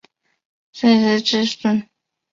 [0.03, 0.03] 斛
[0.99, 1.87] 斯椿之孙。